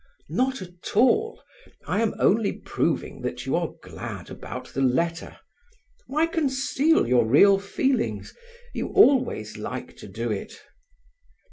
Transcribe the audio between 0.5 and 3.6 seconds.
at all. I am only proving that you